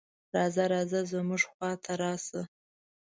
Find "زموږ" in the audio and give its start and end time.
1.11-1.41